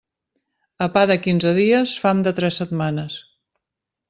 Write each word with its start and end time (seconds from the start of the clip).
A 0.85 0.87
pa 0.95 1.03
de 1.11 1.17
quinze 1.27 1.51
dies, 1.59 1.93
fam 2.07 2.25
de 2.29 2.35
tres 2.41 2.59
setmanes. 2.63 3.21